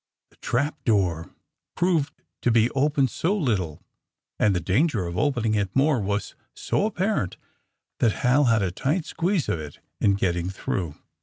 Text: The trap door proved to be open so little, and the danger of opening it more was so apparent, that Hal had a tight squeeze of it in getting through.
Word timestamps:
The 0.31 0.37
trap 0.37 0.83
door 0.83 1.29
proved 1.75 2.15
to 2.41 2.49
be 2.49 2.71
open 2.71 3.07
so 3.07 3.37
little, 3.37 3.83
and 4.39 4.55
the 4.55 4.59
danger 4.59 5.05
of 5.05 5.15
opening 5.15 5.53
it 5.53 5.75
more 5.75 5.99
was 6.01 6.33
so 6.55 6.87
apparent, 6.87 7.37
that 7.99 8.11
Hal 8.23 8.45
had 8.45 8.63
a 8.63 8.71
tight 8.71 9.05
squeeze 9.05 9.47
of 9.47 9.59
it 9.59 9.77
in 9.99 10.15
getting 10.15 10.49
through. 10.49 10.95